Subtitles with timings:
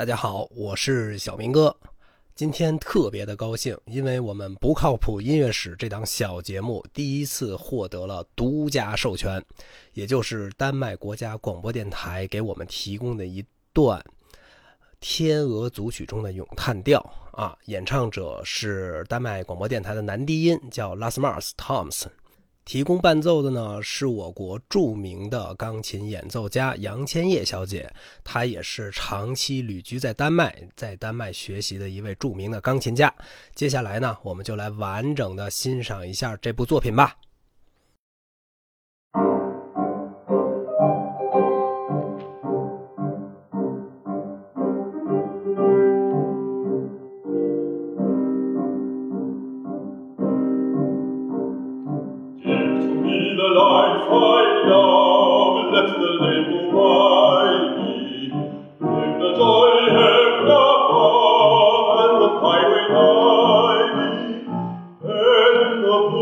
[0.00, 1.76] 大家好，我是小明哥。
[2.34, 9.44] 今天特别的高兴，因为我们不靠谱音乐史这档小节目第一次获得了独家授权，
[9.92, 13.44] 也就是丹麦国家广播电台给我们提供的一
[13.74, 14.02] 段
[15.00, 16.98] 天鹅组曲中的咏叹调
[17.32, 22.04] 啊，演唱者是丹麦广播电台的男低音，叫 Lasmars toms。
[22.64, 27.92] 提供伴奏的呢，是我国著名的钢琴演奏家杨千叶小姐，
[28.22, 33.12] 她也是长期旅居在丹麦，在丹麦学习的一位著名的钢琴家。
[33.54, 37.16] 接下来呢，我们就来完整的欣赏一下这部作品吧。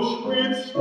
[0.00, 0.72] Auschwitz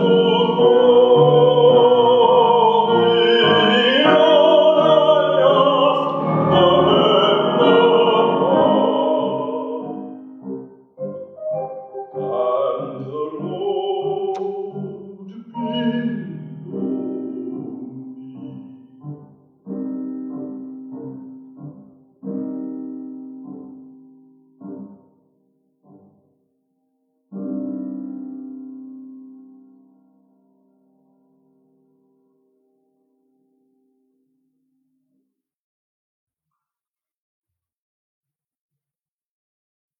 [0.00, 0.37] Oh.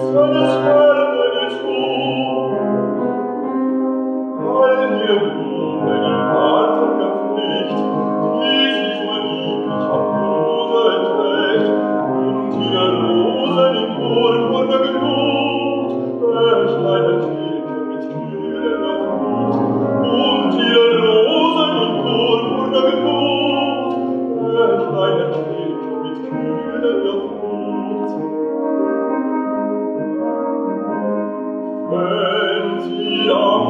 [0.00, 0.87] Lord.
[31.90, 33.62] mentiam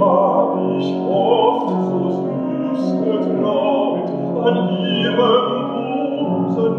[0.00, 4.08] hab ich oft so süß getraut
[4.46, 6.76] an ihrem Busen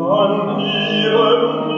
[0.00, 1.69] an ihrem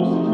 [0.00, 0.29] Moses.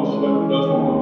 [0.00, 0.99] nós, vai cuidar de nós.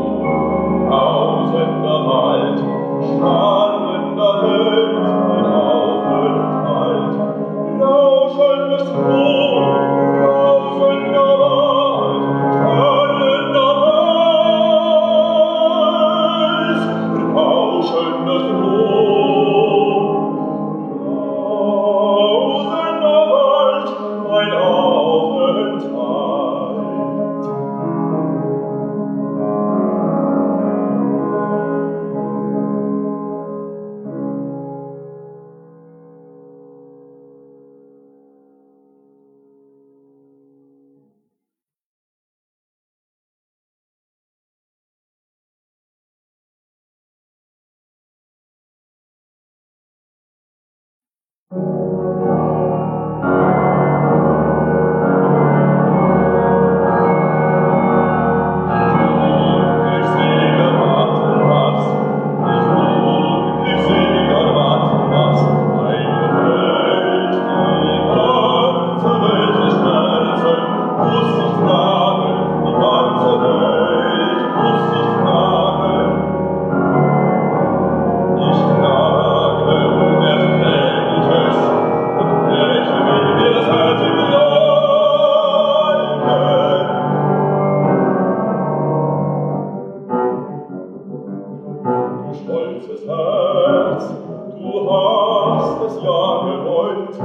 [96.68, 97.18] wollt.